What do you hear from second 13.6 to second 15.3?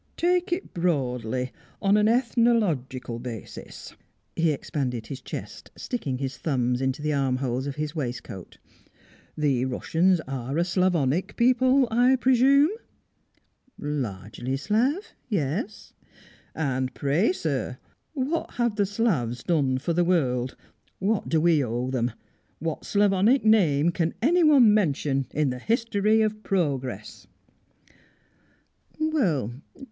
"Largely Slav,